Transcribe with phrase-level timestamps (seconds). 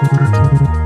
[0.00, 0.77] 嗯。